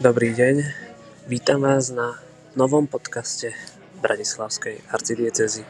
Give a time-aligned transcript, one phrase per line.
[0.00, 0.64] Dobrý deň,
[1.28, 2.16] vítam vás na
[2.56, 3.52] novom podcaste
[4.00, 5.60] Bratislavskej arcidiecezy.